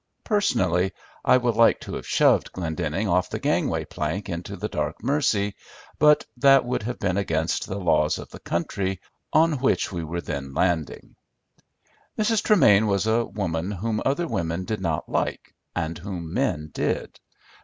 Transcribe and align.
Personally 0.23 0.93
I 1.23 1.37
would 1.37 1.53
like 1.53 1.79
to 1.81 1.93
have 1.93 2.07
shoved 2.07 2.51
Glendenning 2.53 3.07
off 3.07 3.29
the 3.29 3.37
gangway 3.37 3.85
plank 3.85 4.29
into 4.29 4.55
the 4.57 4.67
dark 4.67 5.03
Mersey; 5.03 5.53
but 5.99 6.25
that 6.37 6.65
would 6.65 6.81
have 6.81 6.97
been 6.97 7.17
against 7.17 7.67
the 7.67 7.77
laws 7.77 8.17
of 8.17 8.27
the 8.31 8.39
country 8.39 8.99
on 9.31 9.59
which 9.59 9.91
we 9.91 10.03
were 10.03 10.21
then 10.21 10.55
landing. 10.55 11.15
Mrs. 12.17 12.41
Tremain 12.41 12.87
was 12.87 13.05
a 13.05 13.25
woman 13.25 13.69
whom 13.69 14.01
other 14.03 14.27
women 14.27 14.65
did 14.65 14.81
not 14.81 15.07
like, 15.07 15.53
and 15.75 15.99
whom 15.99 16.33
men 16.33 16.71
did. 16.73 17.19